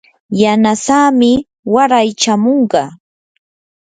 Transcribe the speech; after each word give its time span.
yanasamii 0.41 1.37
waray 1.73 2.09
chamunqa. 2.21 2.81